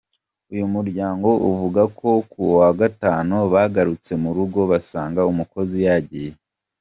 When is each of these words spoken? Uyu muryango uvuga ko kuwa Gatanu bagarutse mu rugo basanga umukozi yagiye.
Uyu 0.53 0.65
muryango 0.75 1.29
uvuga 1.49 1.81
ko 1.97 2.09
kuwa 2.31 2.67
Gatanu 2.79 3.35
bagarutse 3.53 4.11
mu 4.23 4.29
rugo 4.37 4.59
basanga 4.71 5.21
umukozi 5.31 5.77
yagiye. 5.87 6.31